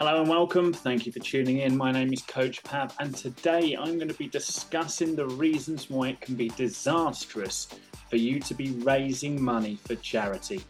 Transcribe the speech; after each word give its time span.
Hello 0.00 0.20
and 0.20 0.28
welcome. 0.28 0.72
Thank 0.72 1.06
you 1.06 1.12
for 1.12 1.20
tuning 1.20 1.58
in. 1.58 1.76
My 1.76 1.92
name 1.92 2.12
is 2.12 2.22
Coach 2.22 2.64
Pav, 2.64 2.92
and 2.98 3.14
today 3.14 3.76
I'm 3.78 3.94
going 3.94 4.08
to 4.08 4.14
be 4.14 4.26
discussing 4.26 5.14
the 5.14 5.28
reasons 5.28 5.88
why 5.88 6.08
it 6.08 6.20
can 6.20 6.34
be 6.34 6.48
disastrous 6.48 7.68
for 8.10 8.16
you 8.16 8.40
to 8.40 8.54
be 8.54 8.72
raising 8.82 9.40
money 9.40 9.78
for 9.86 9.94
charity. 9.94 10.64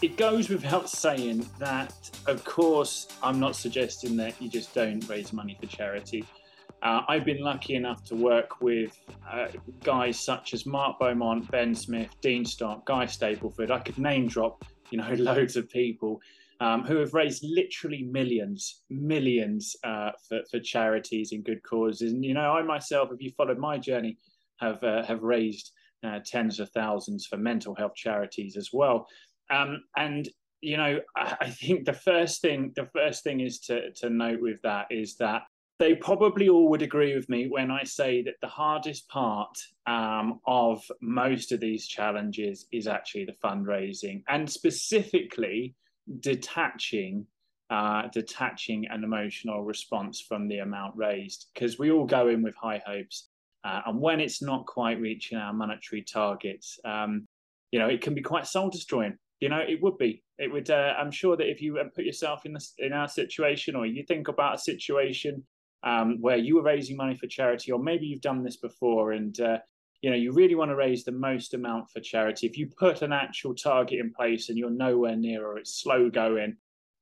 It 0.00 0.16
goes 0.16 0.48
without 0.48 0.88
saying 0.88 1.48
that, 1.58 1.92
of 2.26 2.44
course, 2.44 3.08
I'm 3.22 3.40
not 3.40 3.56
suggesting 3.56 4.16
that 4.18 4.40
you 4.40 4.48
just 4.48 4.74
don't 4.74 5.06
raise 5.08 5.32
money 5.32 5.56
for 5.60 5.66
charity. 5.66 6.24
Uh, 6.82 7.02
I've 7.08 7.24
been 7.24 7.42
lucky 7.42 7.74
enough 7.74 8.04
to 8.04 8.14
work 8.14 8.60
with 8.60 8.98
uh, 9.28 9.48
guys 9.82 10.20
such 10.20 10.54
as 10.54 10.64
Mark 10.64 11.00
Beaumont, 11.00 11.50
Ben 11.50 11.74
Smith, 11.74 12.14
Dean 12.20 12.44
Stark, 12.44 12.84
Guy 12.84 13.06
Stapleford. 13.06 13.72
I 13.72 13.80
could 13.80 13.98
name 13.98 14.28
drop, 14.28 14.64
you 14.90 14.98
know, 14.98 15.12
loads 15.18 15.56
of 15.56 15.68
people 15.68 16.20
um, 16.60 16.84
who 16.84 16.96
have 16.96 17.14
raised 17.14 17.44
literally 17.44 18.04
millions, 18.04 18.82
millions 18.90 19.74
uh, 19.82 20.12
for, 20.28 20.40
for 20.50 20.60
charities 20.60 21.32
and 21.32 21.44
good 21.44 21.62
causes. 21.64 22.12
And 22.12 22.24
you 22.24 22.34
know, 22.34 22.52
I 22.52 22.62
myself, 22.62 23.10
if 23.12 23.20
you 23.20 23.32
followed 23.36 23.58
my 23.58 23.78
journey, 23.78 24.16
have 24.60 24.82
uh, 24.84 25.04
have 25.04 25.22
raised 25.22 25.72
uh, 26.04 26.20
tens 26.24 26.60
of 26.60 26.70
thousands 26.70 27.26
for 27.26 27.36
mental 27.36 27.74
health 27.74 27.94
charities 27.94 28.56
as 28.56 28.70
well. 28.72 29.06
Um, 29.50 29.82
and 29.96 30.28
you 30.60 30.76
know, 30.76 31.00
I 31.16 31.50
think 31.50 31.84
the 31.84 31.92
first 31.92 32.40
thing 32.40 32.72
the 32.74 32.88
first 32.92 33.22
thing 33.22 33.40
is 33.40 33.60
to 33.60 33.92
to 33.92 34.10
note 34.10 34.40
with 34.40 34.60
that 34.62 34.86
is 34.90 35.16
that 35.16 35.42
they 35.78 35.94
probably 35.94 36.48
all 36.48 36.68
would 36.68 36.82
agree 36.82 37.14
with 37.14 37.28
me 37.28 37.46
when 37.48 37.70
I 37.70 37.84
say 37.84 38.22
that 38.22 38.34
the 38.40 38.48
hardest 38.48 39.08
part 39.08 39.56
um, 39.86 40.40
of 40.46 40.82
most 41.00 41.52
of 41.52 41.60
these 41.60 41.86
challenges 41.86 42.66
is 42.72 42.88
actually 42.88 43.26
the 43.26 43.36
fundraising 43.44 44.24
and 44.28 44.50
specifically 44.50 45.74
detaching 46.20 47.26
uh, 47.70 48.08
detaching 48.12 48.86
an 48.88 49.04
emotional 49.04 49.62
response 49.62 50.22
from 50.22 50.48
the 50.48 50.58
amount 50.58 50.96
raised 50.96 51.48
because 51.52 51.78
we 51.78 51.90
all 51.90 52.06
go 52.06 52.28
in 52.28 52.42
with 52.42 52.56
high 52.56 52.82
hopes 52.86 53.28
uh, 53.62 53.82
and 53.86 54.00
when 54.00 54.20
it's 54.20 54.40
not 54.40 54.64
quite 54.64 54.98
reaching 55.00 55.36
our 55.36 55.52
monetary 55.52 56.02
targets 56.02 56.80
um, 56.86 57.28
you 57.70 57.78
know 57.78 57.86
it 57.88 58.00
can 58.00 58.14
be 58.14 58.22
quite 58.22 58.46
soul 58.46 58.70
destroying 58.70 59.16
you 59.40 59.48
know, 59.48 59.60
it 59.60 59.80
would 59.82 59.98
be. 59.98 60.22
It 60.38 60.52
would. 60.52 60.70
Uh, 60.70 60.94
I'm 60.98 61.10
sure 61.10 61.36
that 61.36 61.48
if 61.48 61.60
you 61.60 61.78
put 61.94 62.04
yourself 62.04 62.44
in 62.44 62.52
this, 62.52 62.74
in 62.78 62.92
our 62.92 63.08
situation, 63.08 63.76
or 63.76 63.86
you 63.86 64.04
think 64.06 64.28
about 64.28 64.56
a 64.56 64.58
situation 64.58 65.44
um, 65.84 66.18
where 66.20 66.36
you 66.36 66.56
were 66.56 66.62
raising 66.62 66.96
money 66.96 67.16
for 67.16 67.26
charity, 67.26 67.72
or 67.72 67.78
maybe 67.78 68.06
you've 68.06 68.20
done 68.20 68.42
this 68.42 68.56
before, 68.56 69.12
and 69.12 69.40
uh, 69.40 69.58
you 70.02 70.10
know 70.10 70.16
you 70.16 70.32
really 70.32 70.54
want 70.54 70.70
to 70.70 70.76
raise 70.76 71.04
the 71.04 71.12
most 71.12 71.54
amount 71.54 71.90
for 71.90 72.00
charity. 72.00 72.46
If 72.46 72.58
you 72.58 72.68
put 72.78 73.02
an 73.02 73.12
actual 73.12 73.54
target 73.54 74.00
in 74.00 74.12
place 74.12 74.48
and 74.48 74.58
you're 74.58 74.70
nowhere 74.70 75.16
near, 75.16 75.46
or 75.46 75.58
it's 75.58 75.80
slow 75.80 76.10
going, 76.10 76.56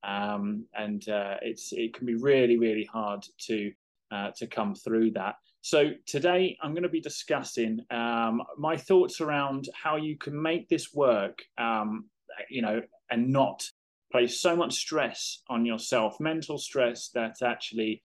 um, 0.07 0.67
and 0.75 1.09
uh, 1.09 1.37
it's 1.41 1.73
it 1.73 1.95
can 1.95 2.07
be 2.07 2.17
really 2.17 2.59
really 2.59 2.89
hard 2.93 3.25
to 3.47 3.73
uh, 4.11 4.31
to 4.37 4.47
come 4.47 4.75
through 4.75 5.13
that. 5.13 5.37
So 5.63 5.91
today 6.07 6.57
I'm 6.63 6.75
going 6.75 6.85
to 6.85 6.89
be 6.89 7.01
discussing 7.01 7.81
um, 7.91 8.43
my 8.57 8.77
thoughts 8.77 9.21
around 9.21 9.69
how 9.75 9.97
you 9.97 10.17
can 10.17 10.41
make 10.41 10.69
this 10.69 10.95
work 10.95 11.43
um, 11.59 12.05
you 12.51 12.63
know, 12.63 12.83
and 13.11 13.33
not 13.33 13.65
place 14.13 14.41
so 14.41 14.57
much 14.57 14.75
stress 14.75 15.43
on 15.49 15.67
yourself, 15.67 16.21
mental 16.21 16.59
stress 16.59 17.11
that 17.15 17.43
actually, 17.43 18.03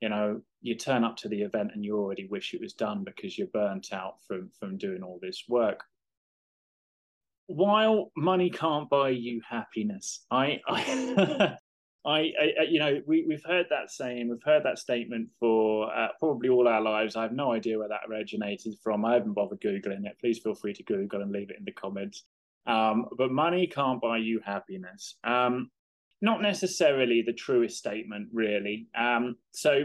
you 0.00 0.08
know, 0.08 0.40
you 0.62 0.74
turn 0.76 1.04
up 1.04 1.16
to 1.18 1.28
the 1.28 1.42
event 1.42 1.70
and 1.74 1.84
you 1.84 1.96
already 1.96 2.26
wish 2.26 2.54
it 2.54 2.60
was 2.60 2.72
done 2.72 3.04
because 3.04 3.36
you're 3.36 3.48
burnt 3.48 3.92
out 3.92 4.16
from 4.26 4.50
from 4.58 4.78
doing 4.78 5.02
all 5.02 5.18
this 5.20 5.44
work. 5.48 5.84
While 7.46 8.12
money 8.16 8.50
can't 8.50 8.88
buy 8.88 9.08
you 9.10 9.40
happiness, 9.48 10.24
I, 10.30 10.60
I 10.68 11.56
I, 12.06 12.32
I, 12.40 12.62
you 12.68 12.78
know, 12.78 13.02
we, 13.06 13.24
we've 13.28 13.44
heard 13.44 13.66
that 13.70 13.90
saying, 13.90 14.30
we've 14.30 14.42
heard 14.42 14.64
that 14.64 14.78
statement 14.78 15.28
for 15.38 15.94
uh, 15.94 16.08
probably 16.18 16.48
all 16.48 16.66
our 16.66 16.80
lives. 16.80 17.14
I 17.14 17.22
have 17.22 17.32
no 17.32 17.52
idea 17.52 17.78
where 17.78 17.88
that 17.88 18.08
originated 18.08 18.76
from. 18.82 19.04
I 19.04 19.14
haven't 19.14 19.34
bothered 19.34 19.60
Googling 19.60 20.06
it. 20.06 20.16
Please 20.18 20.38
feel 20.38 20.54
free 20.54 20.72
to 20.74 20.82
Google 20.82 21.20
and 21.20 21.30
leave 21.30 21.50
it 21.50 21.58
in 21.58 21.64
the 21.64 21.72
comments. 21.72 22.24
Um, 22.70 23.06
but 23.16 23.32
money 23.32 23.66
can't 23.66 24.00
buy 24.00 24.18
you 24.18 24.40
happiness. 24.44 25.16
Um, 25.24 25.70
not 26.22 26.42
necessarily 26.42 27.22
the 27.22 27.32
truest 27.32 27.78
statement, 27.78 28.28
really. 28.32 28.86
Um, 28.96 29.36
so, 29.52 29.84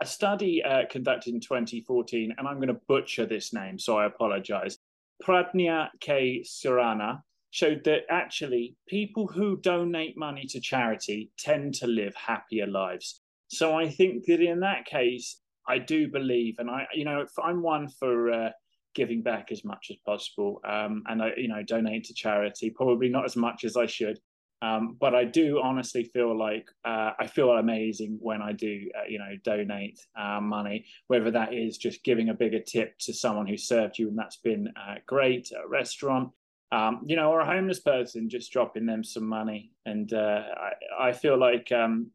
a 0.00 0.06
study 0.06 0.62
uh, 0.62 0.82
conducted 0.90 1.34
in 1.34 1.40
2014, 1.40 2.34
and 2.38 2.48
I'm 2.48 2.56
going 2.56 2.68
to 2.68 2.80
butcher 2.88 3.26
this 3.26 3.52
name, 3.52 3.78
so 3.78 3.98
I 3.98 4.06
apologize. 4.06 4.78
Pradnya 5.22 5.88
K. 6.00 6.42
Surana 6.46 7.20
showed 7.50 7.84
that 7.84 8.02
actually 8.08 8.76
people 8.88 9.26
who 9.26 9.58
donate 9.60 10.16
money 10.16 10.46
to 10.46 10.60
charity 10.60 11.30
tend 11.38 11.74
to 11.74 11.86
live 11.86 12.14
happier 12.14 12.66
lives. 12.66 13.20
So 13.48 13.76
I 13.76 13.90
think 13.90 14.24
that 14.26 14.40
in 14.40 14.60
that 14.60 14.86
case, 14.86 15.40
I 15.68 15.78
do 15.78 16.08
believe, 16.08 16.54
and 16.58 16.70
I, 16.70 16.86
you 16.94 17.04
know, 17.04 17.26
I'm 17.42 17.62
one 17.62 17.88
for 17.88 18.32
uh, 18.32 18.50
giving 18.94 19.22
back 19.22 19.52
as 19.52 19.64
much 19.64 19.88
as 19.90 19.96
possible, 20.04 20.60
um, 20.64 21.02
and 21.08 21.22
I, 21.22 21.32
you 21.36 21.48
know, 21.48 21.62
donate 21.62 22.04
to 22.04 22.14
charity. 22.14 22.70
Probably 22.70 23.08
not 23.08 23.24
as 23.24 23.36
much 23.36 23.64
as 23.64 23.76
I 23.76 23.86
should, 23.86 24.18
um, 24.62 24.96
but 25.00 25.14
I 25.14 25.24
do 25.24 25.60
honestly 25.62 26.04
feel 26.04 26.36
like 26.36 26.68
uh, 26.84 27.12
I 27.18 27.26
feel 27.26 27.50
amazing 27.50 28.18
when 28.20 28.42
I 28.42 28.52
do, 28.52 28.90
uh, 28.98 29.06
you 29.08 29.18
know, 29.18 29.32
donate 29.42 30.00
uh, 30.18 30.40
money. 30.40 30.84
Whether 31.06 31.30
that 31.30 31.54
is 31.54 31.78
just 31.78 32.04
giving 32.04 32.28
a 32.28 32.34
bigger 32.34 32.60
tip 32.60 32.98
to 33.00 33.14
someone 33.14 33.46
who 33.46 33.56
served 33.56 33.98
you, 33.98 34.08
and 34.08 34.18
that's 34.18 34.36
been 34.36 34.68
uh, 34.76 34.96
great, 35.06 35.50
a 35.52 35.66
restaurant, 35.66 36.30
um, 36.72 37.02
you 37.06 37.16
know, 37.16 37.30
or 37.30 37.40
a 37.40 37.46
homeless 37.46 37.80
person, 37.80 38.28
just 38.28 38.52
dropping 38.52 38.86
them 38.86 39.02
some 39.02 39.26
money. 39.26 39.72
And 39.86 40.12
uh, 40.12 40.42
I, 40.56 41.08
I, 41.08 41.12
feel 41.12 41.38
like 41.38 41.72
um, 41.72 42.10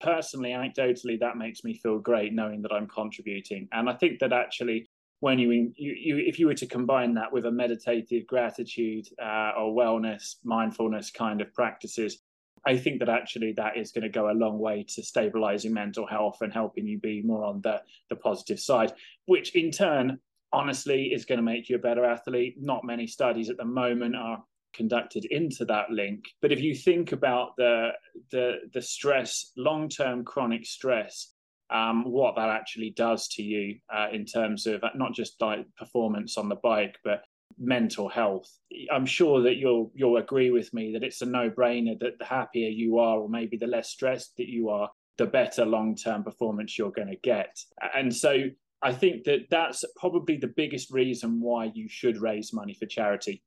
personally, 0.00 0.50
anecdotally, 0.50 1.18
that 1.20 1.38
makes 1.38 1.64
me 1.64 1.74
feel 1.74 1.98
great 1.98 2.34
knowing 2.34 2.62
that 2.62 2.72
I'm 2.72 2.86
contributing. 2.86 3.66
And 3.72 3.88
I 3.88 3.94
think 3.94 4.20
that 4.20 4.32
actually 4.32 4.88
when 5.20 5.38
you, 5.38 5.50
you, 5.76 5.92
you 5.92 6.16
if 6.18 6.38
you 6.38 6.46
were 6.46 6.54
to 6.54 6.66
combine 6.66 7.14
that 7.14 7.32
with 7.32 7.46
a 7.46 7.50
meditative 7.50 8.26
gratitude 8.26 9.06
uh, 9.22 9.52
or 9.58 9.74
wellness 9.74 10.36
mindfulness 10.44 11.10
kind 11.10 11.40
of 11.40 11.52
practices 11.54 12.18
i 12.66 12.76
think 12.76 12.98
that 12.98 13.08
actually 13.08 13.52
that 13.52 13.76
is 13.76 13.92
going 13.92 14.02
to 14.02 14.08
go 14.08 14.30
a 14.30 14.32
long 14.32 14.58
way 14.58 14.84
to 14.88 15.02
stabilizing 15.02 15.72
mental 15.72 16.06
health 16.06 16.38
and 16.40 16.52
helping 16.52 16.86
you 16.86 16.98
be 16.98 17.22
more 17.22 17.44
on 17.44 17.60
the 17.62 17.80
the 18.10 18.16
positive 18.16 18.60
side 18.60 18.92
which 19.26 19.54
in 19.54 19.70
turn 19.70 20.18
honestly 20.52 21.06
is 21.12 21.24
going 21.24 21.38
to 21.38 21.42
make 21.42 21.68
you 21.68 21.76
a 21.76 21.80
better 21.80 22.04
athlete. 22.04 22.56
Not 22.60 22.84
many 22.84 23.06
studies 23.06 23.50
at 23.50 23.56
the 23.56 23.64
moment 23.64 24.16
are 24.16 24.42
conducted 24.74 25.24
into 25.30 25.64
that 25.64 25.90
link 25.90 26.26
but 26.42 26.52
if 26.52 26.60
you 26.60 26.74
think 26.74 27.12
about 27.12 27.56
the 27.56 27.88
the 28.30 28.56
the 28.74 28.82
stress 28.82 29.50
long 29.56 29.88
term 29.88 30.22
chronic 30.22 30.66
stress 30.66 31.32
um, 31.70 32.04
what 32.04 32.36
that 32.36 32.48
actually 32.48 32.90
does 32.90 33.28
to 33.28 33.42
you 33.42 33.78
uh, 33.94 34.08
in 34.12 34.24
terms 34.24 34.66
of 34.66 34.82
not 34.94 35.14
just 35.14 35.40
like 35.40 35.66
performance 35.76 36.38
on 36.38 36.48
the 36.48 36.56
bike, 36.56 36.96
but 37.04 37.22
mental 37.58 38.08
health. 38.08 38.50
I'm 38.90 39.06
sure 39.06 39.42
that 39.42 39.56
you'll 39.56 39.90
you'll 39.94 40.18
agree 40.18 40.50
with 40.50 40.72
me 40.72 40.92
that 40.92 41.02
it's 41.02 41.22
a 41.22 41.26
no-brainer 41.26 41.98
that 42.00 42.18
the 42.18 42.24
happier 42.24 42.68
you 42.68 42.98
are, 42.98 43.18
or 43.18 43.28
maybe 43.28 43.56
the 43.56 43.66
less 43.66 43.90
stressed 43.90 44.36
that 44.36 44.48
you 44.48 44.68
are, 44.70 44.90
the 45.18 45.26
better 45.26 45.64
long-term 45.64 46.24
performance 46.24 46.78
you're 46.78 46.92
going 46.92 47.08
to 47.08 47.16
get. 47.16 47.58
And 47.94 48.14
so 48.14 48.44
I 48.80 48.92
think 48.92 49.24
that 49.24 49.46
that's 49.50 49.84
probably 49.96 50.36
the 50.36 50.52
biggest 50.56 50.90
reason 50.90 51.40
why 51.40 51.70
you 51.74 51.88
should 51.88 52.20
raise 52.20 52.52
money 52.52 52.74
for 52.74 52.86
charity. 52.86 53.42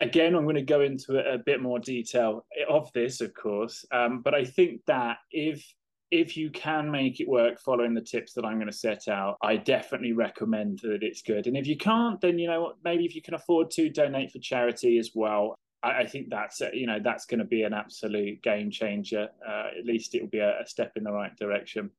Again, 0.00 0.34
I'm 0.34 0.44
going 0.44 0.56
to 0.56 0.62
go 0.62 0.80
into 0.82 1.18
a, 1.18 1.38
bit 1.38 1.62
more 1.62 1.78
detail 1.78 2.44
of 2.68 2.90
this, 2.92 3.22
of 3.22 3.32
course, 3.32 3.84
um, 3.92 4.20
but 4.20 4.34
I 4.34 4.44
think 4.44 4.82
that 4.86 5.18
if 5.30 5.64
if 6.10 6.36
you 6.36 6.50
can 6.50 6.90
make 6.90 7.20
it 7.20 7.28
work 7.28 7.58
following 7.58 7.94
the 7.94 8.00
tips 8.00 8.32
that 8.34 8.44
I'm 8.44 8.56
going 8.56 8.70
to 8.70 8.76
set 8.76 9.08
out, 9.08 9.36
I 9.42 9.56
definitely 9.56 10.12
recommend 10.12 10.80
that 10.82 11.02
it's 11.02 11.22
good. 11.22 11.46
And 11.46 11.56
if 11.56 11.66
you 11.66 11.76
can't, 11.76 12.20
then 12.20 12.38
you 12.38 12.46
know 12.46 12.62
what, 12.62 12.76
maybe 12.84 13.04
if 13.04 13.14
you 13.14 13.22
can 13.22 13.34
afford 13.34 13.70
to 13.72 13.90
donate 13.90 14.30
for 14.30 14.38
charity 14.38 14.98
as 14.98 15.10
well. 15.14 15.56
I, 15.82 16.00
I 16.00 16.06
think 16.06 16.28
that's 16.30 16.60
you 16.72 16.86
know 16.86 16.98
that's 17.02 17.26
going 17.26 17.40
to 17.40 17.44
be 17.44 17.62
an 17.62 17.74
absolute 17.74 18.42
game 18.42 18.70
changer. 18.70 19.28
Uh, 19.46 19.68
at 19.78 19.84
least 19.84 20.14
it 20.14 20.22
will 20.22 20.28
be 20.28 20.38
a, 20.38 20.60
a 20.60 20.66
step 20.66 20.92
in 20.96 21.04
the 21.04 21.12
right 21.12 21.36
direction. 21.36 21.90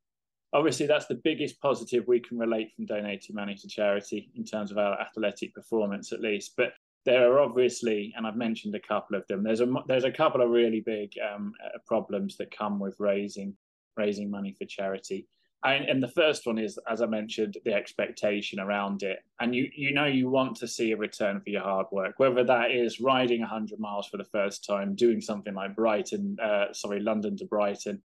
Obviously, 0.53 0.85
that's 0.85 1.07
the 1.07 1.21
biggest 1.23 1.59
positive 1.61 2.05
we 2.07 2.21
can 2.21 2.37
relate 2.37 2.71
from 2.73 2.85
donating 2.85 3.35
money 3.35 3.55
to 3.55 3.67
charity 3.67 4.31
in 4.35 4.45
terms 4.45 4.71
of 4.71 4.77
our 4.77 4.99
athletic 5.01 5.53
performance, 5.53 6.13
at 6.13 6.21
least. 6.21 6.53
But 6.55 6.71
there 7.05 7.33
are 7.33 7.39
obviously, 7.41 8.13
and 8.15 8.25
I've 8.25 8.37
mentioned 8.37 8.73
a 8.73 8.79
couple 8.79 9.17
of 9.17 9.27
them. 9.27 9.43
There's 9.43 9.59
a 9.59 9.67
there's 9.87 10.05
a 10.05 10.11
couple 10.11 10.41
of 10.41 10.49
really 10.49 10.79
big 10.79 11.11
um, 11.19 11.53
uh, 11.63 11.77
problems 11.85 12.37
that 12.37 12.57
come 12.57 12.79
with 12.79 12.95
raising 12.99 13.53
raising 13.97 14.29
money 14.29 14.55
for 14.57 14.65
charity. 14.65 15.27
And, 15.63 15.85
and, 15.85 16.03
the 16.03 16.07
first 16.09 16.45
one 16.45 16.59
is, 16.59 16.77
as 16.87 17.01
I 17.01 17.07
mentioned, 17.07 17.57
the 17.65 17.73
expectation 17.73 18.59
around 18.59 19.01
it. 19.01 19.19
And 19.39 19.55
you 19.55 19.69
you 19.75 19.91
know 19.91 20.05
you 20.05 20.29
want 20.29 20.55
to 20.57 20.67
see 20.67 20.91
a 20.91 20.97
return 20.97 21.41
for 21.41 21.49
your 21.49 21.63
hard 21.63 21.87
work, 21.91 22.19
whether 22.19 22.43
that 22.43 22.69
is 22.71 23.01
riding 23.01 23.41
100 23.41 23.79
miles 23.79 24.07
for 24.07 24.17
the 24.17 24.23
first 24.23 24.65
time, 24.65 24.93
doing 24.93 25.19
something 25.19 25.55
like 25.55 25.75
Brighton, 25.75 26.37
uh, 26.41 26.73
sorry, 26.73 26.99
London 26.99 27.35
to 27.37 27.45
Brighton, 27.45 28.03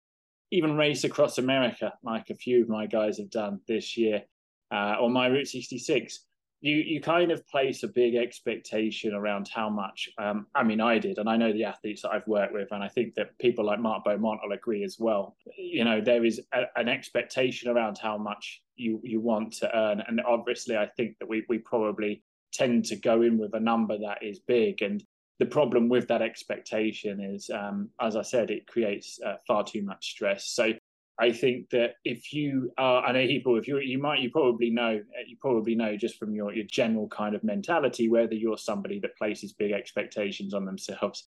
even 0.51 0.77
race 0.77 1.03
across 1.03 1.39
America, 1.39 1.93
like 2.03 2.29
a 2.29 2.35
few 2.35 2.61
of 2.61 2.69
my 2.69 2.85
guys 2.85 3.17
have 3.17 3.31
done 3.31 3.59
this 3.67 3.97
year, 3.97 4.23
uh, 4.71 4.97
or 5.01 5.09
my 5.09 5.25
Route 5.25 5.47
66 5.47 6.25
you 6.61 6.75
you 6.75 7.01
kind 7.01 7.31
of 7.31 7.47
place 7.47 7.83
a 7.83 7.87
big 7.87 8.15
expectation 8.15 9.13
around 9.13 9.49
how 9.53 9.69
much. 9.69 10.09
Um, 10.17 10.47
I 10.55 10.63
mean, 10.63 10.81
I 10.81 10.99
did, 10.99 11.17
and 11.17 11.29
I 11.29 11.37
know 11.37 11.53
the 11.53 11.63
athletes 11.63 12.01
that 12.01 12.11
I've 12.11 12.27
worked 12.27 12.53
with, 12.53 12.69
and 12.71 12.83
I 12.83 12.87
think 12.87 13.15
that 13.15 13.37
people 13.39 13.65
like 13.65 13.79
Mark 13.79 14.03
Beaumont 14.03 14.41
will 14.43 14.53
agree 14.53 14.83
as 14.83 14.97
well. 14.99 15.35
You 15.57 15.85
know, 15.85 16.01
there 16.01 16.25
is 16.25 16.41
a, 16.53 16.63
an 16.75 16.89
expectation 16.89 17.69
around 17.69 17.97
how 17.97 18.17
much 18.17 18.61
you 18.75 18.99
you 19.03 19.19
want 19.21 19.53
to 19.53 19.77
earn, 19.77 20.03
and 20.07 20.21
obviously, 20.21 20.77
I 20.77 20.87
think 20.97 21.17
that 21.19 21.29
we 21.29 21.45
we 21.47 21.59
probably 21.59 22.23
tend 22.51 22.85
to 22.85 22.95
go 22.95 23.21
in 23.21 23.37
with 23.37 23.53
a 23.53 23.59
number 23.59 23.97
that 23.97 24.23
is 24.23 24.39
big 24.39 24.81
and 24.81 25.03
the 25.39 25.45
problem 25.45 25.87
with 25.87 26.07
that 26.09 26.21
expectation 26.21 27.21
is, 27.21 27.49
um, 27.49 27.89
as 28.01 28.17
I 28.17 28.21
said, 28.21 28.51
it 28.51 28.67
creates 28.67 29.19
uh, 29.25 29.35
far 29.47 29.63
too 29.63 29.81
much 29.81 30.11
stress. 30.11 30.47
So 30.47 30.73
I 31.19 31.33
think 31.33 31.69
that 31.71 31.95
if 32.05 32.31
you 32.31 32.71
are, 32.77 33.11
know 33.11 33.27
people, 33.27 33.57
if 33.57 33.67
you 33.67 33.79
you 33.79 33.97
might, 33.97 34.21
you 34.21 34.31
probably 34.31 34.69
know, 34.69 35.01
you 35.27 35.35
probably 35.41 35.75
know 35.75 35.97
just 35.97 36.17
from 36.17 36.33
your 36.33 36.53
your 36.53 36.65
general 36.71 37.09
kind 37.09 37.35
of 37.35 37.43
mentality 37.43 38.07
whether 38.07 38.33
you're 38.33 38.57
somebody 38.57 38.99
that 39.01 39.17
places 39.17 39.51
big 39.51 39.73
expectations 39.73 40.53
on 40.53 40.65
themselves. 40.65 41.27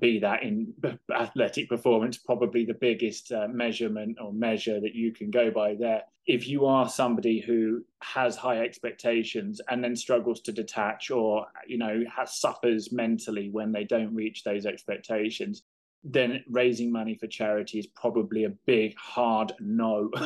Be 0.00 0.18
that 0.20 0.42
in 0.42 0.74
athletic 1.14 1.68
performance, 1.68 2.18
probably 2.18 2.64
the 2.64 2.74
biggest 2.74 3.30
uh, 3.30 3.46
measurement 3.48 4.18
or 4.20 4.32
measure 4.32 4.80
that 4.80 4.94
you 4.94 5.12
can 5.12 5.30
go 5.30 5.50
by 5.50 5.74
there. 5.74 6.02
If 6.26 6.48
you 6.48 6.66
are 6.66 6.88
somebody 6.88 7.40
who 7.40 7.84
has 8.02 8.36
high 8.36 8.58
expectations 8.58 9.60
and 9.68 9.82
then 9.82 9.94
struggles 9.94 10.40
to 10.42 10.52
detach, 10.52 11.10
or 11.12 11.46
you 11.66 11.78
know, 11.78 12.02
has 12.14 12.40
suffers 12.40 12.90
mentally 12.90 13.50
when 13.50 13.70
they 13.70 13.84
don't 13.84 14.14
reach 14.14 14.42
those 14.42 14.66
expectations, 14.66 15.62
then 16.12 16.42
raising 16.48 16.90
money 16.90 17.14
for 17.14 17.26
charity 17.26 17.78
is 17.78 17.86
probably 17.86 18.44
a 18.44 18.50
big 18.66 18.96
hard 18.96 19.52
no. 19.60 20.10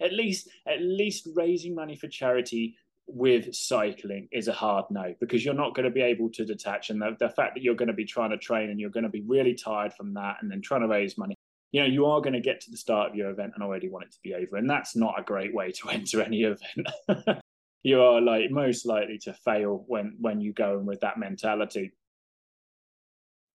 at 0.00 0.12
least 0.12 0.48
at 0.66 0.80
least 0.80 1.28
raising 1.34 1.74
money 1.74 1.96
for 1.96 2.08
charity 2.08 2.76
with 3.06 3.54
cycling 3.54 4.28
is 4.30 4.48
a 4.48 4.52
hard 4.52 4.84
no 4.90 5.14
because 5.20 5.44
you're 5.44 5.54
not 5.54 5.74
going 5.74 5.84
to 5.84 5.90
be 5.90 6.00
able 6.00 6.30
to 6.30 6.44
detach 6.44 6.90
and 6.90 7.02
the, 7.02 7.16
the 7.18 7.28
fact 7.30 7.54
that 7.54 7.62
you're 7.62 7.74
going 7.74 7.88
to 7.88 7.94
be 7.94 8.04
trying 8.04 8.30
to 8.30 8.36
train 8.36 8.70
and 8.70 8.78
you're 8.78 8.90
going 8.90 9.04
to 9.04 9.10
be 9.10 9.22
really 9.26 9.54
tired 9.54 9.92
from 9.92 10.14
that 10.14 10.36
and 10.40 10.50
then 10.50 10.62
trying 10.62 10.80
to 10.80 10.86
raise 10.86 11.18
money 11.18 11.34
you 11.72 11.80
know 11.80 11.86
you 11.86 12.06
are 12.06 12.20
going 12.20 12.32
to 12.32 12.40
get 12.40 12.60
to 12.60 12.70
the 12.70 12.76
start 12.76 13.10
of 13.10 13.16
your 13.16 13.30
event 13.30 13.52
and 13.54 13.64
already 13.64 13.88
want 13.88 14.04
it 14.04 14.12
to 14.12 14.18
be 14.22 14.34
over 14.34 14.56
and 14.56 14.70
that's 14.70 14.94
not 14.94 15.18
a 15.18 15.24
great 15.24 15.52
way 15.52 15.72
to 15.72 15.88
enter 15.90 16.22
any 16.22 16.42
event 16.42 16.88
you 17.82 18.00
are 18.00 18.20
like 18.20 18.50
most 18.50 18.86
likely 18.86 19.18
to 19.18 19.32
fail 19.32 19.84
when 19.88 20.16
when 20.20 20.40
you 20.40 20.52
go 20.52 20.78
in 20.78 20.86
with 20.86 21.00
that 21.00 21.18
mentality 21.18 21.90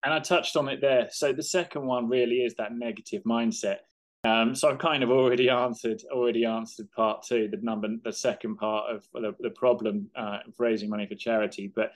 and 0.05 0.13
I 0.13 0.19
touched 0.19 0.55
on 0.55 0.69
it 0.69 0.79
there. 0.79 1.07
So 1.11 1.33
the 1.33 1.43
second 1.43 1.85
one 1.85 2.07
really 2.07 2.37
is 2.37 2.53
that 2.55 2.73
negative 2.73 3.23
mindset. 3.23 3.79
Um, 4.23 4.55
so 4.55 4.69
I've 4.69 4.79
kind 4.79 5.03
of 5.03 5.09
already 5.09 5.49
answered 5.49 6.01
already 6.11 6.45
answered 6.45 6.91
part 6.91 7.23
two, 7.23 7.47
the 7.49 7.57
number, 7.57 7.89
the 8.03 8.13
second 8.13 8.57
part 8.57 8.89
of 8.89 9.05
the, 9.13 9.35
the 9.39 9.49
problem 9.49 10.09
uh, 10.15 10.39
of 10.47 10.53
raising 10.59 10.89
money 10.89 11.07
for 11.07 11.15
charity. 11.15 11.71
But 11.75 11.93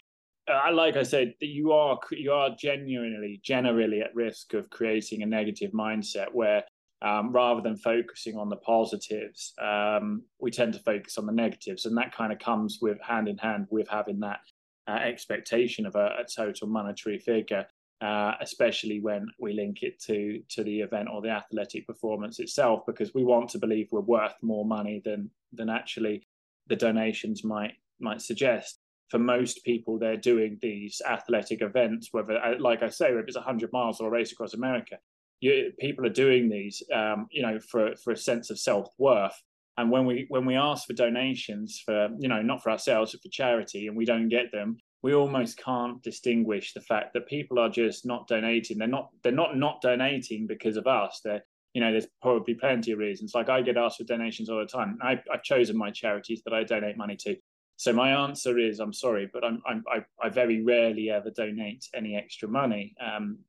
uh, 0.47 0.73
like 0.73 0.95
I 0.95 1.03
said, 1.03 1.33
you 1.39 1.71
are 1.71 2.00
you 2.11 2.31
are 2.31 2.56
genuinely 2.59 3.39
generally 3.44 4.01
at 4.01 4.13
risk 4.15 4.53
of 4.53 4.69
creating 4.69 5.23
a 5.23 5.27
negative 5.27 5.71
mindset 5.71 6.27
where 6.33 6.63
um, 7.01 7.31
rather 7.31 7.61
than 7.61 7.77
focusing 7.77 8.38
on 8.38 8.50
the 8.50 8.57
positives, 8.57 9.53
um, 9.61 10.23
we 10.39 10.51
tend 10.51 10.73
to 10.73 10.79
focus 10.79 11.17
on 11.17 11.25
the 11.25 11.31
negatives, 11.31 11.85
and 11.85 11.97
that 11.97 12.13
kind 12.13 12.33
of 12.33 12.39
comes 12.39 12.79
with 12.81 13.00
hand 13.01 13.27
in 13.27 13.38
hand 13.38 13.67
with 13.69 13.88
having 13.88 14.19
that 14.19 14.41
uh, 14.88 14.95
expectation 14.95 15.85
of 15.85 15.95
a, 15.95 16.17
a 16.19 16.25
total 16.35 16.67
monetary 16.67 17.17
figure 17.19 17.65
uh, 18.01 18.33
especially 18.39 18.99
when 19.01 19.27
we 19.39 19.53
link 19.53 19.83
it 19.83 19.99
to 20.01 20.41
to 20.49 20.63
the 20.63 20.81
event 20.81 21.09
or 21.11 21.21
the 21.21 21.29
athletic 21.29 21.85
performance 21.85 22.39
itself, 22.39 22.85
because 22.85 23.13
we 23.13 23.23
want 23.23 23.49
to 23.49 23.59
believe 23.59 23.87
we're 23.91 24.01
worth 24.01 24.35
more 24.41 24.65
money 24.65 25.01
than 25.03 25.29
than 25.53 25.69
actually 25.69 26.27
the 26.67 26.75
donations 26.75 27.43
might 27.43 27.73
might 27.99 28.21
suggest. 28.21 28.79
For 29.09 29.19
most 29.19 29.63
people, 29.65 29.97
they're 29.97 30.17
doing 30.17 30.59
these 30.61 31.01
athletic 31.07 31.63
events, 31.63 32.09
whether, 32.11 32.37
uh, 32.37 32.59
like 32.59 32.83
I 32.83 32.89
say, 32.89 33.09
if 33.09 33.25
it's 33.27 33.35
100 33.35 33.73
miles 33.73 33.99
or 33.99 34.07
a 34.07 34.11
race 34.11 34.31
across 34.31 34.53
America, 34.53 34.99
you, 35.41 35.71
people 35.79 36.05
are 36.05 36.09
doing 36.09 36.47
these, 36.47 36.83
um, 36.93 37.27
you 37.31 37.41
know, 37.41 37.59
for 37.59 37.95
for 37.95 38.11
a 38.13 38.17
sense 38.17 38.49
of 38.49 38.59
self 38.59 38.87
worth. 38.97 39.41
And 39.77 39.89
when 39.91 40.05
we 40.05 40.25
when 40.29 40.45
we 40.45 40.55
ask 40.55 40.85
for 40.85 40.93
donations 40.93 41.81
for, 41.83 42.09
you 42.19 42.27
know, 42.29 42.41
not 42.41 42.61
for 42.61 42.69
ourselves 42.69 43.11
but 43.13 43.21
for 43.21 43.29
charity, 43.29 43.87
and 43.87 43.97
we 43.97 44.05
don't 44.05 44.29
get 44.29 44.51
them, 44.51 44.77
we 45.01 45.13
almost 45.13 45.57
can't 45.57 46.01
distinguish 46.03 46.73
the 46.73 46.81
fact 46.81 47.13
that 47.13 47.27
people 47.27 47.59
are 47.59 47.69
just 47.69 48.05
not 48.05 48.27
donating. 48.27 48.77
They're 48.77 48.87
not 48.87 49.09
they're 49.23 49.31
not 49.31 49.57
not 49.57 49.81
donating 49.81 50.47
because 50.47 50.77
of 50.77 50.87
us. 50.87 51.21
They're 51.23 51.43
you 51.73 51.81
know 51.81 51.91
there's 51.91 52.07
probably 52.21 52.55
plenty 52.55 52.91
of 52.91 52.99
reasons. 52.99 53.33
Like 53.33 53.49
I 53.49 53.61
get 53.61 53.77
asked 53.77 53.97
for 53.97 54.03
donations 54.03 54.49
all 54.49 54.59
the 54.59 54.65
time. 54.65 54.97
I, 55.01 55.21
I've 55.31 55.43
chosen 55.43 55.77
my 55.77 55.91
charities 55.91 56.41
that 56.45 56.53
I 56.53 56.63
donate 56.63 56.97
money 56.97 57.15
to. 57.21 57.35
So 57.77 57.93
my 57.93 58.11
answer 58.11 58.59
is 58.59 58.79
I'm 58.79 58.91
sorry, 58.91 59.29
but 59.31 59.45
I'm, 59.45 59.61
I'm 59.65 59.83
I, 59.89 60.03
I 60.21 60.29
very 60.29 60.61
rarely 60.63 61.09
ever 61.09 61.29
donate 61.29 61.85
any 61.95 62.15
extra 62.15 62.49
money. 62.49 62.93
Um, 63.01 63.39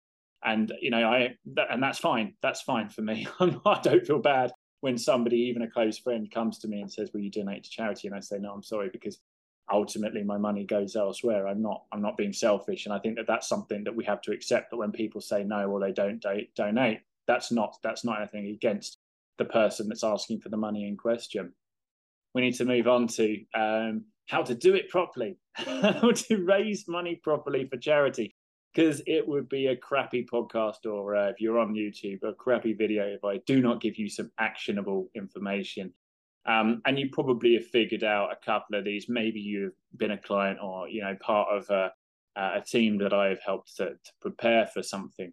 and 0.45 0.73
you 0.81 0.91
know 0.91 1.05
I 1.09 1.37
and 1.69 1.83
that's 1.83 1.99
fine. 1.99 2.35
That's 2.43 2.63
fine 2.63 2.89
for 2.89 3.03
me. 3.03 3.27
I 3.41 3.81
don't 3.83 4.07
feel 4.07 4.21
bad 4.21 4.53
when 4.83 4.97
somebody, 4.97 5.37
even 5.37 5.63
a 5.63 5.71
close 5.71 5.99
friend, 5.99 6.31
comes 6.31 6.59
to 6.61 6.69
me 6.69 6.81
and 6.81 6.91
says, 6.91 7.11
"Will 7.13 7.21
you 7.21 7.31
donate 7.31 7.65
to 7.65 7.71
charity?" 7.71 8.09
And 8.09 8.17
I 8.17 8.21
say, 8.21 8.39
"No, 8.39 8.53
I'm 8.53 8.63
sorry," 8.63 8.89
because 8.91 9.19
ultimately 9.73 10.23
my 10.23 10.39
money 10.39 10.65
goes 10.65 10.97
elsewhere. 10.97 11.47
I'm 11.47 11.63
not 11.63 11.85
i'm 11.93 12.03
not 12.03 12.17
being 12.17 12.33
selfish. 12.33 12.87
And 12.87 12.95
i 12.95 12.99
think 12.99 13.17
that 13.17 13.27
that's 13.27 13.49
something 13.49 13.85
that 13.85 13.95
we 13.97 14.05
have 14.05 14.23
to 14.23 14.33
accept 14.33 14.71
that 14.71 14.77
when 14.77 14.93
people 14.93 15.21
say 15.21 15.45
no 15.45 15.69
or 15.71 15.81
they 15.81 15.93
don't 15.93 16.21
do- 16.21 16.47
donate 16.57 17.01
that's 17.27 17.53
not 17.53 17.77
that's 17.83 18.05
not 18.05 18.19
anything 18.19 18.49
against 18.49 18.99
the 19.39 19.45
person 19.45 19.89
that's 19.89 20.05
asking 20.05 20.41
for 20.41 20.49
the 20.49 20.57
money 20.57 20.87
in 20.87 20.97
question. 20.97 21.53
We 22.35 22.43
need 22.43 22.55
to 22.57 22.65
move 22.65 22.89
on 22.89 23.07
to 23.09 23.39
um, 23.55 24.05
how 24.29 24.43
to 24.43 24.55
do 24.55 24.75
it 24.75 24.89
properly. 24.89 25.39
How 25.55 26.13
to 26.13 26.37
raise 26.45 26.87
money 26.87 27.17
properly 27.17 27.67
for 27.67 27.77
charity. 27.77 28.35
Because 28.73 29.03
it 29.07 29.27
would 29.27 29.49
be 29.49 29.67
a 29.67 29.77
crappy 29.77 30.25
podcast 30.33 30.87
or 30.87 31.17
uh, 31.17 31.29
if 31.31 31.41
you're 31.41 31.59
on 31.59 31.75
youtube 31.75 32.23
a 32.23 32.33
crappy 32.33 32.73
video 32.73 33.05
if 33.05 33.25
i 33.25 33.39
do 33.39 33.61
not 33.61 33.81
give 33.81 33.99
you 33.99 34.09
some 34.09 34.31
actionable 34.39 35.11
information 35.17 35.93
um, 36.47 36.81
and 36.87 36.99
you 36.99 37.11
probably 37.13 37.55
have 37.55 37.67
figured 37.67 38.05
out 38.05 38.33
a 38.33 38.45
couple 38.45 38.79
of 38.79 38.85
these. 38.85 39.09
Maybe 39.09 39.41
you've 39.41 39.75
been 39.97 40.13
a 40.13 40.19
client 40.19 40.59
or 40.63 40.89
you 40.89 41.03
know 41.03 41.17
part 41.21 41.49
of 41.51 41.69
a, 41.71 41.93
a 42.37 42.63
team 42.67 42.99
that 42.99 43.13
I've 43.13 43.43
helped 43.45 43.77
to, 43.77 43.91
to, 43.91 44.13
prepare 44.21 44.67
for 44.67 44.83
something. 44.83 45.33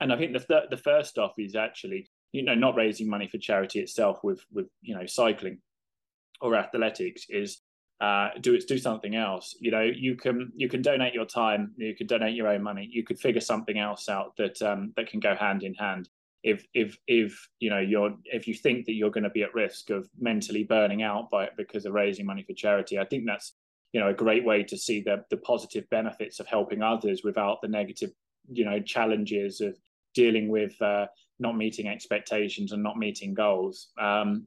And 0.00 0.12
I 0.12 0.16
think 0.16 0.32
the 0.32 0.40
th- 0.40 0.70
the 0.70 0.76
first 0.76 1.18
off 1.18 1.34
is 1.38 1.56
actually 1.56 2.08
you 2.32 2.42
know 2.42 2.54
not 2.54 2.76
raising 2.76 3.08
money 3.08 3.28
for 3.28 3.38
charity 3.38 3.80
itself 3.80 4.22
with 4.22 4.44
with 4.52 4.66
you 4.80 4.94
know 4.94 5.06
cycling 5.06 5.58
or 6.40 6.54
athletics 6.54 7.26
is 7.28 7.60
uh, 8.00 8.28
do 8.40 8.58
do 8.60 8.78
something 8.78 9.16
else. 9.16 9.56
You 9.60 9.70
know, 9.70 9.82
you 9.82 10.14
can 10.16 10.52
you 10.54 10.68
can 10.68 10.82
donate 10.82 11.14
your 11.14 11.26
time, 11.26 11.72
you 11.76 11.96
can 11.96 12.06
donate 12.06 12.34
your 12.34 12.48
own 12.48 12.62
money, 12.62 12.88
you 12.90 13.04
could 13.04 13.18
figure 13.18 13.40
something 13.40 13.78
else 13.78 14.08
out 14.08 14.36
that 14.36 14.60
um, 14.62 14.92
that 14.96 15.08
can 15.08 15.20
go 15.20 15.34
hand 15.34 15.62
in 15.62 15.74
hand 15.74 16.08
if 16.44 16.66
if 16.74 16.96
if 17.08 17.48
you 17.58 17.70
know 17.70 17.80
you're 17.80 18.14
if 18.26 18.46
you 18.46 18.54
think 18.54 18.84
that 18.86 18.92
you're 18.92 19.10
going 19.10 19.24
to 19.24 19.30
be 19.30 19.42
at 19.42 19.54
risk 19.54 19.90
of 19.90 20.08
mentally 20.20 20.62
burning 20.62 21.02
out 21.02 21.30
by 21.30 21.48
because 21.56 21.86
of 21.86 21.94
raising 21.94 22.26
money 22.26 22.44
for 22.44 22.52
charity 22.52 22.98
i 22.98 23.04
think 23.04 23.24
that's 23.26 23.54
you 23.92 23.98
know 23.98 24.08
a 24.08 24.14
great 24.14 24.44
way 24.44 24.62
to 24.62 24.76
see 24.76 25.00
the 25.00 25.24
the 25.30 25.38
positive 25.38 25.88
benefits 25.90 26.38
of 26.38 26.46
helping 26.46 26.82
others 26.82 27.22
without 27.24 27.60
the 27.62 27.68
negative 27.68 28.10
you 28.52 28.64
know 28.64 28.78
challenges 28.80 29.60
of 29.60 29.76
dealing 30.14 30.48
with 30.48 30.80
uh, 30.80 31.06
not 31.40 31.56
meeting 31.56 31.88
expectations 31.88 32.70
and 32.70 32.80
not 32.80 32.96
meeting 32.96 33.34
goals. 33.34 33.88
Um, 33.98 34.46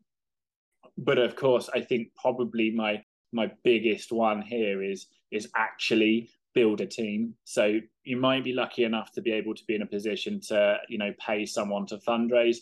but 0.97 1.17
of 1.17 1.35
course 1.35 1.69
i 1.73 1.79
think 1.79 2.09
probably 2.19 2.71
my 2.71 3.01
my 3.31 3.51
biggest 3.63 4.11
one 4.11 4.41
here 4.41 4.81
is 4.81 5.07
is 5.31 5.49
actually 5.55 6.29
build 6.57 6.81
a 6.81 6.87
team. 6.87 7.35
So 7.43 7.79
you 8.03 8.17
might 8.17 8.43
be 8.43 8.51
lucky 8.51 8.83
enough 8.83 9.11
to 9.11 9.21
be 9.21 9.31
able 9.31 9.53
to 9.53 9.63
be 9.67 9.75
in 9.75 9.83
a 9.83 9.85
position 9.97 10.41
to, 10.49 10.77
you 10.89 10.97
know, 10.97 11.13
pay 11.23 11.45
someone 11.45 11.85
to 11.87 11.97
fundraise. 11.97 12.57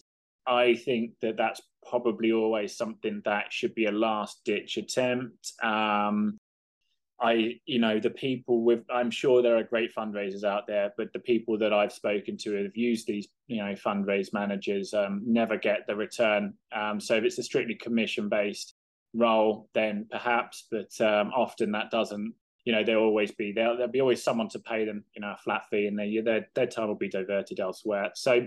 I 0.45 0.75
think 0.75 1.11
that 1.21 1.37
that's 1.37 1.61
probably 1.89 2.33
always 2.33 2.75
something 2.75 3.21
that 3.23 3.53
should 3.53 3.73
be 3.73 3.85
a 3.85 3.91
last 3.91 4.41
ditch 4.43 4.75
attempt. 4.75 5.53
Um, 5.63 6.37
I, 7.21 7.33
you 7.65 7.79
know, 7.79 7.97
the 8.01 8.09
people 8.09 8.65
with, 8.65 8.83
I'm 8.93 9.09
sure 9.09 9.41
there 9.41 9.55
are 9.55 9.63
great 9.63 9.95
fundraisers 9.95 10.43
out 10.43 10.67
there, 10.67 10.91
but 10.97 11.13
the 11.13 11.19
people 11.31 11.57
that 11.59 11.71
I've 11.71 11.93
spoken 11.93 12.35
to 12.39 12.63
have 12.63 12.75
used 12.75 13.07
these, 13.07 13.29
you 13.47 13.63
know, 13.63 13.75
fundraise 13.75 14.33
managers 14.33 14.93
um, 14.93 15.21
never 15.25 15.57
get 15.57 15.87
the 15.87 15.95
return. 15.95 16.53
Um, 16.75 16.99
so 16.99 17.15
if 17.15 17.23
it's 17.23 17.37
a 17.37 17.43
strictly 17.43 17.75
commission 17.75 18.27
based 18.27 18.73
role, 19.13 19.69
then 19.73 20.05
perhaps, 20.11 20.67
but 20.69 20.91
um, 20.99 21.31
often 21.33 21.71
that 21.71 21.91
doesn't 21.91 22.33
you 22.65 22.73
know 22.73 22.83
there'll 22.83 23.03
always 23.03 23.31
be 23.31 23.51
there'll, 23.51 23.77
there'll 23.77 23.91
be 23.91 24.01
always 24.01 24.23
someone 24.23 24.49
to 24.49 24.59
pay 24.59 24.85
them 24.85 25.03
you 25.15 25.21
know 25.21 25.31
a 25.31 25.37
flat 25.37 25.63
fee 25.69 25.87
and 25.87 25.97
their 25.97 26.23
their, 26.23 26.47
their 26.55 26.67
time 26.67 26.87
will 26.87 26.95
be 26.95 27.09
diverted 27.09 27.59
elsewhere 27.59 28.11
so 28.15 28.45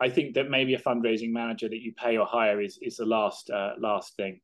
I 0.00 0.08
think 0.08 0.34
that 0.34 0.48
maybe 0.48 0.74
a 0.74 0.78
fundraising 0.78 1.30
manager 1.30 1.68
that 1.68 1.82
you 1.82 1.92
pay 1.92 2.16
or 2.16 2.26
hire 2.26 2.60
is 2.60 2.78
is 2.80 2.96
the 2.96 3.04
last 3.04 3.50
uh, 3.50 3.72
last 3.78 4.16
thing. 4.16 4.40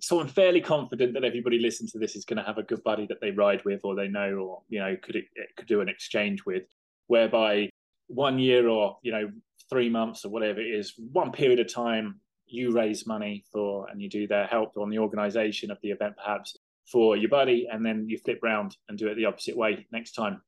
So 0.00 0.20
I'm 0.20 0.28
fairly 0.28 0.60
confident 0.60 1.14
that 1.14 1.24
everybody 1.24 1.58
listening 1.58 1.88
to 1.90 1.98
this 1.98 2.14
is 2.14 2.24
going 2.24 2.36
to 2.36 2.44
have 2.44 2.58
a 2.58 2.62
good 2.62 2.82
buddy 2.84 3.06
that 3.06 3.20
they 3.20 3.30
ride 3.30 3.64
with, 3.64 3.80
or 3.84 3.94
they 3.94 4.08
know, 4.08 4.34
or 4.34 4.62
you 4.68 4.78
know, 4.78 4.96
could 5.02 5.16
it 5.16 5.26
could 5.56 5.66
do 5.66 5.80
an 5.80 5.88
exchange 5.88 6.44
with, 6.46 6.64
whereby 7.08 7.68
one 8.06 8.38
year 8.38 8.68
or 8.68 8.96
you 9.02 9.10
know 9.10 9.28
three 9.68 9.88
months 9.88 10.24
or 10.24 10.28
whatever 10.28 10.60
it 10.60 10.70
is, 10.70 10.94
one 11.12 11.32
period 11.32 11.58
of 11.58 11.72
time, 11.72 12.20
you 12.46 12.70
raise 12.70 13.06
money 13.06 13.44
for 13.50 13.88
and 13.88 14.00
you 14.00 14.08
do 14.08 14.28
their 14.28 14.46
help 14.46 14.76
on 14.76 14.88
the 14.88 14.98
organisation 14.98 15.70
of 15.70 15.78
the 15.82 15.90
event, 15.90 16.14
perhaps 16.16 16.56
for 16.90 17.16
your 17.16 17.30
buddy, 17.30 17.66
and 17.70 17.84
then 17.84 18.06
you 18.08 18.18
flip 18.18 18.40
round 18.42 18.76
and 18.88 18.98
do 18.98 19.08
it 19.08 19.14
the 19.14 19.24
opposite 19.24 19.56
way 19.56 19.86
next 19.92 20.12
time. 20.12 20.40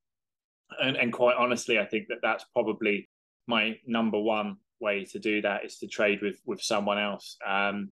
And, 0.83 0.97
and 0.97 1.13
quite 1.13 1.37
honestly, 1.37 1.79
I 1.79 1.87
think 1.87 2.09
that 2.09 2.19
that's 2.23 2.45
probably 2.53 3.09
my 3.47 3.79
number 3.87 4.19
one 4.19 4.57
way 4.81 5.05
to 5.05 5.19
do 5.19 5.41
that 5.43 5.65
is 5.65 5.79
to 5.79 5.87
trade 5.87 6.21
with 6.23 6.41
with 6.45 6.61
someone 6.61 6.99
else. 6.99 7.37
Um, 7.47 7.91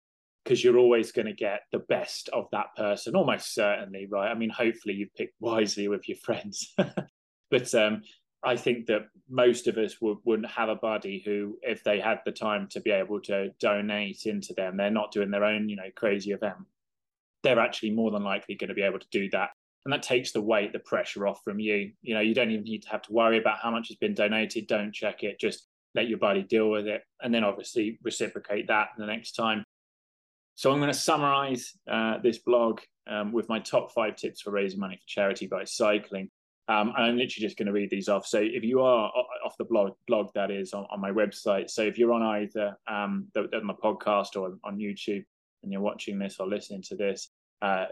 because 0.44 0.64
you're 0.64 0.78
always 0.78 1.12
going 1.12 1.26
to 1.26 1.34
get 1.34 1.62
the 1.72 1.80
best 1.90 2.30
of 2.30 2.46
that 2.52 2.74
person, 2.74 3.14
almost 3.14 3.52
certainly, 3.52 4.06
right? 4.10 4.30
I 4.30 4.34
mean, 4.34 4.48
hopefully 4.48 4.94
you've 4.94 5.14
picked 5.14 5.34
wisely 5.40 5.88
with 5.88 6.08
your 6.08 6.16
friends, 6.16 6.74
but 7.50 7.74
um, 7.74 8.00
I 8.42 8.56
think 8.56 8.86
that 8.86 9.08
most 9.28 9.66
of 9.66 9.76
us 9.76 10.00
would, 10.00 10.18
wouldn't 10.24 10.50
have 10.50 10.70
a 10.70 10.76
buddy 10.76 11.22
who, 11.24 11.58
if 11.62 11.84
they 11.84 12.00
had 12.00 12.20
the 12.24 12.32
time 12.32 12.66
to 12.70 12.80
be 12.80 12.90
able 12.90 13.20
to 13.22 13.50
donate 13.60 14.24
into 14.24 14.54
them, 14.54 14.76
they're 14.76 14.90
not 14.90 15.12
doing 15.12 15.30
their 15.30 15.44
own, 15.44 15.68
you 15.68 15.76
know, 15.76 15.90
crazy 15.94 16.30
event. 16.30 16.56
They're 17.42 17.60
actually 17.60 17.90
more 17.90 18.10
than 18.10 18.24
likely 18.24 18.56
going 18.56 18.68
to 18.68 18.74
be 18.74 18.82
able 18.82 18.98
to 18.98 19.06
do 19.10 19.28
that. 19.30 19.50
And 19.84 19.92
that 19.92 20.02
takes 20.02 20.32
the 20.32 20.42
weight 20.42 20.72
the 20.72 20.80
pressure 20.80 21.26
off 21.26 21.40
from 21.44 21.60
you. 21.60 21.92
You 22.02 22.14
know 22.14 22.20
you 22.20 22.34
don't 22.34 22.50
even 22.50 22.64
need 22.64 22.82
to 22.82 22.90
have 22.90 23.02
to 23.02 23.12
worry 23.12 23.38
about 23.38 23.58
how 23.62 23.70
much 23.70 23.88
has 23.88 23.96
been 23.96 24.14
donated. 24.14 24.66
Don't 24.66 24.92
check 24.92 25.22
it. 25.22 25.40
Just 25.40 25.66
let 25.94 26.08
your 26.08 26.18
buddy 26.18 26.42
deal 26.42 26.70
with 26.70 26.86
it 26.86 27.02
and 27.22 27.34
then 27.34 27.44
obviously 27.44 27.98
reciprocate 28.02 28.68
that 28.68 28.88
the 28.98 29.06
next 29.06 29.32
time. 29.32 29.64
So 30.54 30.72
i'm 30.72 30.78
going 30.78 30.92
to 30.92 30.98
summarize 30.98 31.72
uh, 31.90 32.18
this 32.18 32.38
blog 32.38 32.80
um, 33.08 33.32
with 33.32 33.48
my 33.48 33.60
top 33.60 33.92
five 33.92 34.16
tips 34.16 34.42
for 34.42 34.50
raising 34.50 34.80
money 34.80 34.96
for 34.96 35.06
charity 35.06 35.46
by 35.46 35.64
cycling. 35.64 36.30
Um, 36.68 36.92
and 36.96 37.04
i'm 37.04 37.16
literally 37.16 37.46
just 37.46 37.56
going 37.56 37.66
to 37.66 37.72
read 37.72 37.90
these 37.90 38.08
off. 38.08 38.26
So 38.26 38.38
if 38.40 38.62
you 38.62 38.80
are 38.82 39.10
off 39.44 39.56
the 39.58 39.64
blog 39.64 39.92
blog 40.06 40.28
that 40.34 40.50
is 40.50 40.72
on, 40.72 40.86
on 40.90 41.00
my 41.00 41.10
website. 41.10 41.70
So 41.70 41.82
if 41.82 41.98
you're 41.98 42.12
on 42.12 42.22
either 42.22 42.76
um, 42.86 43.28
the, 43.34 43.42
on 43.56 43.66
the 43.66 43.74
podcast 43.74 44.36
or 44.36 44.56
on 44.64 44.78
youtube 44.78 45.24
and 45.68 45.72
you're 45.74 45.82
watching 45.82 46.18
this 46.18 46.36
or 46.40 46.46
listening 46.46 46.80
to 46.80 46.96
this 46.96 47.28
uh, 47.60 47.84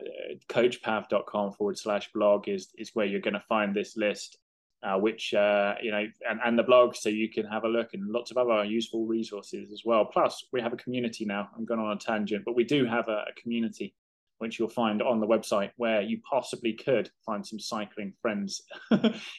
coachpav.com 0.49 1.53
forward 1.53 1.77
slash 1.77 2.11
blog 2.15 2.49
is 2.49 2.71
is 2.79 2.93
where 2.95 3.05
you're 3.05 3.21
going 3.21 3.35
to 3.35 3.45
find 3.49 3.75
this 3.75 3.99
list 3.99 4.39
uh, 4.83 4.97
which 4.97 5.35
uh, 5.35 5.75
you 5.83 5.91
know 5.91 6.07
and, 6.27 6.41
and 6.43 6.59
the 6.59 6.63
blog 6.63 6.97
so 6.97 7.11
you 7.11 7.29
can 7.29 7.45
have 7.45 7.65
a 7.65 7.69
look 7.69 7.93
and 7.93 8.11
lots 8.11 8.31
of 8.31 8.39
other 8.39 8.65
useful 8.65 9.05
resources 9.05 9.73
as 9.73 9.83
well. 9.85 10.07
Plus 10.07 10.47
we 10.53 10.63
have 10.63 10.73
a 10.73 10.77
community 10.77 11.27
now. 11.27 11.51
I'm 11.55 11.67
going 11.67 11.81
on 11.81 11.93
a 11.93 11.99
tangent 11.99 12.45
but 12.47 12.57
we 12.57 12.65
do 12.65 12.87
have 12.87 13.09
a, 13.09 13.25
a 13.29 13.41
community 13.41 13.95
which 14.39 14.59
you'll 14.59 14.69
find 14.69 15.03
on 15.03 15.21
the 15.21 15.27
website 15.27 15.71
where 15.77 16.01
you 16.01 16.21
possibly 16.31 16.73
could 16.73 17.11
find 17.27 17.47
some 17.47 17.59
cycling 17.59 18.15
friends 18.23 18.63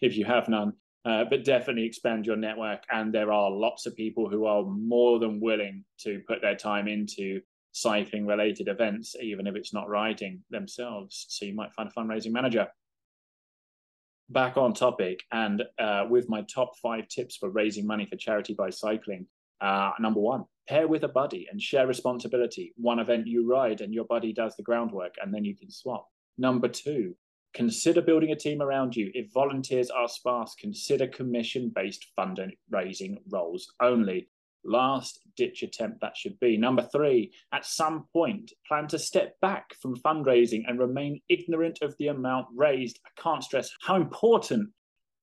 if 0.02 0.16
you 0.16 0.26
have 0.26 0.48
none. 0.48 0.74
Uh, 1.06 1.24
but 1.30 1.46
definitely 1.46 1.86
expand 1.86 2.26
your 2.26 2.36
network 2.36 2.84
and 2.92 3.14
there 3.14 3.32
are 3.32 3.50
lots 3.50 3.86
of 3.86 3.96
people 3.96 4.30
who 4.30 4.46
are 4.46 4.64
more 4.64 5.20
than 5.20 5.40
willing 5.40 5.86
to 5.98 6.20
put 6.28 6.42
their 6.42 6.56
time 6.56 6.86
into 6.86 7.40
cycling 7.82 8.26
related 8.26 8.68
events, 8.68 9.16
even 9.22 9.48
if 9.48 9.56
it's 9.56 9.74
not 9.74 9.90
riding 9.90 10.42
themselves. 10.50 11.26
So 11.30 11.46
you 11.46 11.54
might 11.54 11.74
find 11.74 11.90
a 11.90 12.00
fundraising 12.00 12.32
manager. 12.32 12.68
Back 14.30 14.58
on 14.58 14.74
topic, 14.74 15.24
and 15.32 15.64
uh, 15.80 16.06
with 16.10 16.28
my 16.28 16.42
top 16.54 16.72
five 16.82 17.08
tips 17.08 17.38
for 17.38 17.50
raising 17.50 17.88
money 17.88 18.06
for 18.06 18.18
charity 18.18 18.54
by 18.54 18.70
cycling. 18.72 19.26
Uh, 19.62 19.92
number 20.00 20.20
one, 20.20 20.44
pair 20.68 20.88
with 20.88 21.04
a 21.04 21.08
buddy 21.08 21.48
and 21.50 21.62
share 21.62 21.88
responsibility. 21.88 22.74
One 22.76 23.00
event 23.00 23.28
you 23.28 23.50
ride 23.50 23.82
and 23.82 23.94
your 23.94 24.06
buddy 24.06 24.34
does 24.34 24.56
the 24.56 24.64
groundwork, 24.64 25.16
and 25.22 25.34
then 25.34 25.46
you 25.46 25.56
can 25.56 25.72
swap. 25.72 26.08
Number 26.38 26.68
two, 26.68 27.16
consider 27.54 28.02
building 28.02 28.32
a 28.32 28.36
team 28.36 28.62
around 28.62 28.96
you. 28.96 29.12
If 29.14 29.32
volunteers 29.34 29.90
are 29.90 30.10
sparse, 30.10 30.56
consider 30.56 31.08
commission 31.08 31.72
based 31.74 32.08
fundraising 32.20 33.18
roles 33.32 33.72
only 33.82 34.28
last 34.64 35.22
ditch 35.36 35.64
attempt 35.64 36.02
that 36.02 36.18
should 36.18 36.40
be. 36.40 36.58
Number 36.58 36.88
three, 36.92 37.32
at 37.54 37.66
some 37.66 38.06
point, 38.14 38.52
plan 38.68 38.88
to 38.88 39.00
step 39.00 39.40
back 39.42 39.74
from 39.82 39.96
fundraising 39.96 40.64
and 40.68 40.80
remain 40.80 41.22
ignorant 41.30 41.80
of 41.82 41.96
the 41.98 42.08
amount 42.08 42.48
raised. 42.56 43.00
I 43.06 43.22
can't 43.22 43.44
stress 43.44 43.70
how 43.82 43.96
important 43.96 44.70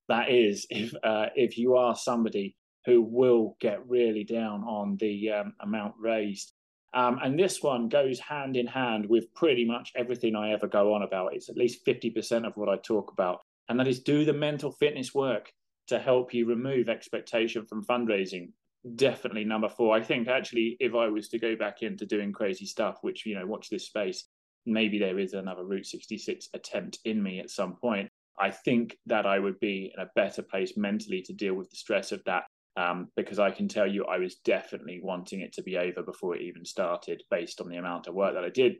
that 0.08 0.30
is 0.30 0.66
if 0.70 0.94
uh, 1.02 1.26
if 1.34 1.56
you 1.56 1.76
are 1.76 1.96
somebody 1.96 2.56
who 2.86 3.02
will 3.02 3.56
get 3.60 3.86
really 3.88 4.24
down 4.24 4.62
on 4.64 4.96
the 4.98 5.30
um, 5.30 5.54
amount 5.60 5.94
raised. 5.98 6.52
Um, 6.92 7.18
and 7.24 7.38
this 7.38 7.62
one 7.62 7.88
goes 7.88 8.20
hand 8.20 8.56
in 8.56 8.66
hand 8.66 9.06
with 9.08 9.32
pretty 9.34 9.64
much 9.64 9.90
everything 9.96 10.36
I 10.36 10.52
ever 10.52 10.68
go 10.68 10.94
on 10.94 11.02
about. 11.02 11.34
It's 11.34 11.48
at 11.48 11.56
least 11.56 11.84
50% 11.84 12.46
of 12.46 12.56
what 12.56 12.68
I 12.68 12.76
talk 12.76 13.10
about. 13.10 13.40
And 13.68 13.80
that 13.80 13.88
is 13.88 14.00
do 14.00 14.24
the 14.24 14.32
mental 14.32 14.70
fitness 14.70 15.14
work 15.14 15.50
to 15.88 15.98
help 15.98 16.32
you 16.32 16.46
remove 16.46 16.88
expectation 16.88 17.66
from 17.66 17.84
fundraising 17.84 18.50
definitely 18.96 19.44
number 19.44 19.68
four. 19.68 19.94
I 19.94 20.02
think 20.02 20.28
actually, 20.28 20.76
if 20.80 20.94
I 20.94 21.08
was 21.08 21.28
to 21.28 21.38
go 21.38 21.56
back 21.56 21.82
into 21.82 22.06
doing 22.06 22.32
crazy 22.32 22.66
stuff, 22.66 22.98
which 23.02 23.24
you 23.26 23.34
know, 23.34 23.46
watch 23.46 23.70
this 23.70 23.86
space, 23.86 24.26
maybe 24.66 24.98
there 24.98 25.18
is 25.18 25.32
another 25.32 25.64
Route 25.64 25.86
66 25.86 26.48
attempt 26.54 26.98
in 27.04 27.22
me 27.22 27.40
at 27.40 27.50
some 27.50 27.76
point. 27.76 28.10
I 28.38 28.50
think 28.50 28.96
that 29.06 29.26
I 29.26 29.38
would 29.38 29.60
be 29.60 29.92
in 29.96 30.02
a 30.02 30.10
better 30.16 30.42
place 30.42 30.76
mentally 30.76 31.22
to 31.22 31.32
deal 31.32 31.54
with 31.54 31.70
the 31.70 31.76
stress 31.76 32.12
of 32.12 32.22
that. 32.24 32.44
Um, 32.76 33.08
because 33.14 33.38
I 33.38 33.52
can 33.52 33.68
tell 33.68 33.86
you, 33.86 34.04
I 34.06 34.18
was 34.18 34.34
definitely 34.44 34.98
wanting 35.00 35.42
it 35.42 35.52
to 35.52 35.62
be 35.62 35.78
over 35.78 36.02
before 36.02 36.34
it 36.34 36.42
even 36.42 36.64
started, 36.64 37.22
based 37.30 37.60
on 37.60 37.68
the 37.68 37.76
amount 37.76 38.08
of 38.08 38.14
work 38.14 38.34
that 38.34 38.44
I 38.44 38.48
did. 38.48 38.74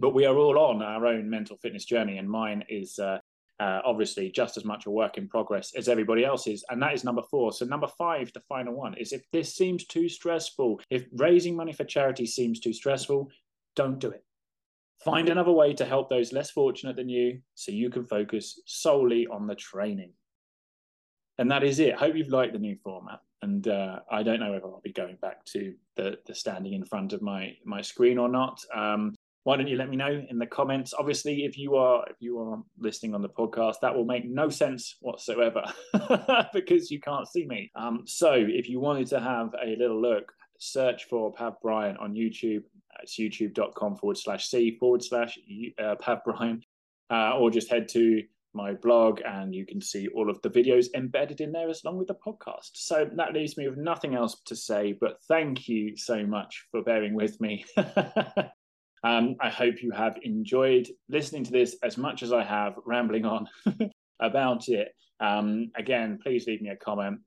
But 0.00 0.14
we 0.14 0.26
are 0.26 0.36
all 0.36 0.58
on 0.58 0.82
our 0.82 1.06
own 1.06 1.30
mental 1.30 1.56
fitness 1.56 1.84
journey, 1.84 2.18
and 2.18 2.28
mine 2.28 2.64
is 2.68 2.98
uh, 2.98 3.18
uh, 3.58 3.80
obviously 3.84 4.30
just 4.30 4.56
as 4.56 4.64
much 4.64 4.86
a 4.86 4.90
work 4.90 5.18
in 5.18 5.28
progress 5.28 5.72
as 5.76 5.88
everybody 5.88 6.24
else's. 6.24 6.64
And 6.68 6.82
that 6.82 6.94
is 6.94 7.04
number 7.04 7.22
four. 7.30 7.52
So, 7.52 7.64
number 7.64 7.88
five, 7.98 8.32
the 8.32 8.42
final 8.48 8.74
one, 8.74 8.94
is 8.94 9.12
if 9.12 9.22
this 9.32 9.54
seems 9.54 9.86
too 9.86 10.08
stressful, 10.08 10.80
if 10.90 11.06
raising 11.12 11.56
money 11.56 11.72
for 11.72 11.84
charity 11.84 12.26
seems 12.26 12.60
too 12.60 12.72
stressful, 12.72 13.30
don't 13.74 13.98
do 13.98 14.10
it. 14.10 14.24
Find 15.04 15.28
another 15.28 15.52
way 15.52 15.74
to 15.74 15.84
help 15.84 16.08
those 16.08 16.32
less 16.32 16.50
fortunate 16.50 16.96
than 16.96 17.08
you 17.08 17.40
so 17.54 17.70
you 17.70 17.90
can 17.90 18.04
focus 18.04 18.60
solely 18.66 19.26
on 19.26 19.46
the 19.46 19.54
training. 19.54 20.12
And 21.38 21.50
that 21.50 21.62
is 21.62 21.78
it. 21.80 21.94
Hope 21.94 22.16
you've 22.16 22.30
liked 22.30 22.54
the 22.54 22.58
new 22.58 22.76
format. 22.82 23.20
And 23.42 23.68
uh, 23.68 24.00
I 24.10 24.22
don't 24.22 24.40
know 24.40 24.52
whether 24.52 24.64
I'll 24.64 24.80
be 24.82 24.92
going 24.92 25.16
back 25.20 25.44
to 25.46 25.74
the, 25.96 26.18
the 26.26 26.34
standing 26.34 26.72
in 26.72 26.84
front 26.84 27.12
of 27.12 27.20
my, 27.20 27.54
my 27.64 27.82
screen 27.82 28.16
or 28.16 28.28
not. 28.28 28.60
Um, 28.74 29.14
why 29.46 29.56
don't 29.56 29.68
you 29.68 29.76
let 29.76 29.88
me 29.88 29.96
know 29.96 30.26
in 30.28 30.40
the 30.40 30.46
comments? 30.46 30.92
Obviously 30.98 31.44
if 31.44 31.56
you 31.56 31.76
are 31.76 32.04
if 32.10 32.16
you 32.18 32.36
are 32.40 32.60
listening 32.80 33.14
on 33.14 33.22
the 33.22 33.28
podcast 33.28 33.76
that 33.80 33.94
will 33.94 34.04
make 34.04 34.28
no 34.28 34.48
sense 34.48 34.96
whatsoever 35.00 35.62
because 36.52 36.90
you 36.90 36.98
can't 36.98 37.28
see 37.28 37.46
me. 37.46 37.70
Um, 37.76 38.02
so 38.06 38.32
if 38.34 38.68
you 38.68 38.80
wanted 38.80 39.06
to 39.10 39.20
have 39.20 39.54
a 39.64 39.76
little 39.78 40.02
look 40.02 40.32
search 40.58 41.04
for 41.04 41.32
pav 41.32 41.60
bryan 41.62 41.96
on 41.98 42.12
youtube. 42.12 42.64
It's 43.00 43.20
youtube.com 43.20 43.98
forward 43.98 44.18
slash 44.18 44.48
c 44.48 44.76
forward 44.80 45.04
slash 45.04 45.38
uh, 45.78 45.94
pav 45.94 46.24
bryan 46.24 46.62
uh, 47.08 47.38
or 47.38 47.48
just 47.48 47.70
head 47.70 47.86
to 47.90 48.22
my 48.52 48.72
blog 48.72 49.20
and 49.24 49.54
you 49.54 49.64
can 49.64 49.80
see 49.80 50.08
all 50.08 50.28
of 50.28 50.42
the 50.42 50.50
videos 50.50 50.86
embedded 50.96 51.40
in 51.40 51.52
there 51.52 51.68
as 51.68 51.84
long 51.84 51.98
with 51.98 52.08
the 52.08 52.16
podcast. 52.16 52.70
So 52.72 53.08
that 53.14 53.32
leaves 53.32 53.56
me 53.56 53.68
with 53.68 53.78
nothing 53.78 54.16
else 54.16 54.40
to 54.46 54.56
say 54.56 54.92
but 55.00 55.18
thank 55.28 55.68
you 55.68 55.96
so 55.96 56.26
much 56.26 56.66
for 56.72 56.82
bearing 56.82 57.14
with 57.14 57.40
me 57.40 57.64
Um, 59.04 59.36
I 59.40 59.50
hope 59.50 59.82
you 59.82 59.92
have 59.92 60.18
enjoyed 60.22 60.88
listening 61.08 61.44
to 61.44 61.52
this 61.52 61.76
as 61.82 61.96
much 61.96 62.22
as 62.22 62.32
I 62.32 62.42
have 62.42 62.74
rambling 62.84 63.24
on 63.24 63.48
about 64.20 64.68
it. 64.68 64.92
Um, 65.20 65.70
again, 65.76 66.18
please 66.22 66.46
leave 66.46 66.62
me 66.62 66.70
a 66.70 66.76
comment, 66.76 67.20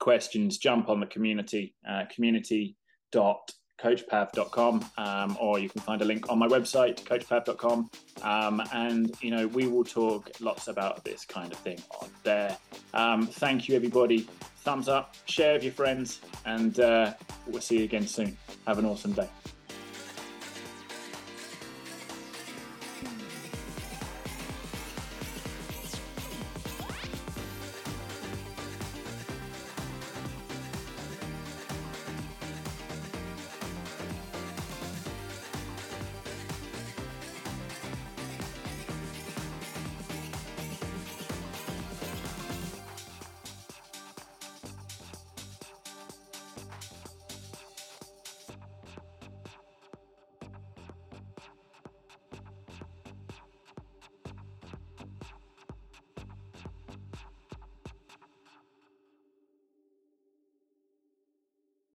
questions, 0.00 0.58
jump 0.58 0.88
on 0.88 1.00
the 1.00 1.06
community, 1.06 1.74
uh, 1.88 2.04
community.coachpav.com, 2.12 4.84
um, 4.98 5.38
or 5.40 5.58
you 5.58 5.68
can 5.68 5.80
find 5.80 6.02
a 6.02 6.04
link 6.04 6.28
on 6.28 6.38
my 6.38 6.48
website, 6.48 7.02
coachpav.com. 7.04 7.90
Um, 8.22 8.62
and, 8.72 9.14
you 9.22 9.30
know, 9.30 9.46
we 9.48 9.66
will 9.66 9.84
talk 9.84 10.30
lots 10.40 10.68
about 10.68 11.04
this 11.04 11.24
kind 11.24 11.52
of 11.52 11.58
thing 11.58 11.80
on 12.00 12.08
there. 12.22 12.56
Um, 12.94 13.26
thank 13.26 13.68
you, 13.68 13.76
everybody. 13.76 14.28
Thumbs 14.58 14.88
up, 14.88 15.16
share 15.24 15.54
with 15.54 15.64
your 15.64 15.72
friends, 15.72 16.20
and 16.44 16.78
uh, 16.78 17.14
we'll 17.46 17.60
see 17.60 17.78
you 17.78 17.84
again 17.84 18.06
soon. 18.06 18.36
Have 18.66 18.78
an 18.78 18.84
awesome 18.84 19.12
day. 19.12 19.28